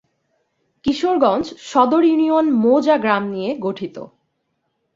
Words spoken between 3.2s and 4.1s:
নিয়ে গঠিত।